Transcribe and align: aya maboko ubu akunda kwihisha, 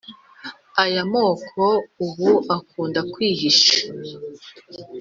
aya 0.83 1.01
maboko 1.11 1.63
ubu 2.05 2.29
akunda 2.55 2.99
kwihisha, 3.11 3.75